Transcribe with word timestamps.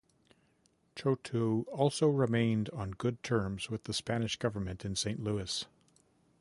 Chouteau 0.95 1.67
also 1.71 2.09
remained 2.09 2.71
on 2.71 2.89
good 2.89 3.21
terms 3.21 3.69
with 3.69 3.83
the 3.83 3.93
Spanish 3.93 4.35
government 4.35 4.83
in 4.83 4.95
Saint 4.95 5.23
Louis. 5.23 5.67